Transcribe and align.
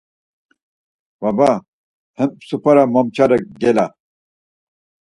Baba, 1.21 1.51
hem 2.19 2.35
supara 2.47 2.87
momçarei 2.95 3.45
gela? 3.63 3.87